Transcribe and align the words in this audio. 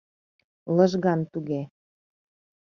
Лыжган 0.75 1.21
туге. 1.31 1.61